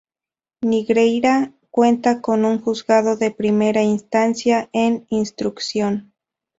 Negreira 0.63 1.53
cuenta 1.69 2.21
con 2.21 2.43
un 2.43 2.59
Juzgado 2.59 3.17
de 3.17 3.29
Primera 3.29 3.83
Instancia 3.83 4.67
e 4.73 5.05
Instrucción. 5.09 6.15